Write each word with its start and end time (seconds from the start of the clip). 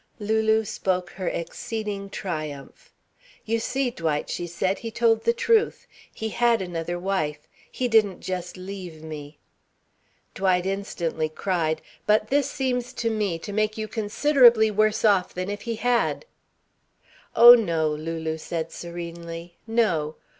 Lulu 0.17 0.65
spoke 0.65 1.11
her 1.11 1.27
exceeding 1.27 2.09
triumph. 2.09 2.91
"You 3.45 3.59
see, 3.59 3.91
Dwight," 3.91 4.31
she 4.31 4.47
said, 4.47 4.79
"he 4.79 4.89
told 4.89 5.25
the 5.25 5.31
truth. 5.31 5.85
He 6.11 6.29
had 6.29 6.59
another 6.59 6.97
wife. 6.97 7.47
He 7.71 7.87
didn't 7.87 8.19
just 8.21 8.57
leave 8.57 9.03
me." 9.03 9.37
Dwight 10.33 10.65
instantly 10.65 11.29
cried: 11.29 11.83
"But 12.07 12.29
this 12.29 12.49
seems 12.49 12.93
to 12.93 13.11
me 13.11 13.37
to 13.37 13.53
make 13.53 13.77
you 13.77 13.87
considerably 13.87 14.71
worse 14.71 15.05
off 15.05 15.35
than 15.35 15.51
if 15.51 15.61
he 15.69 15.75
had." 15.75 16.25
"Oh, 17.35 17.53
no," 17.53 17.89
Lulu 17.91 18.39
said 18.39 18.71
serenely. 18.71 19.55
"No. 19.67 20.15